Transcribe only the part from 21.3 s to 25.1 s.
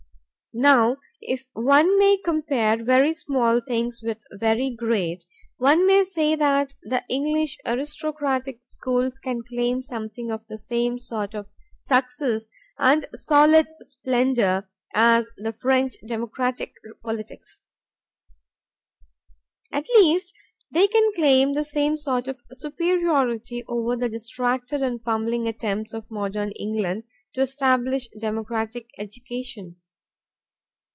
the same sort of superiority over the distracted and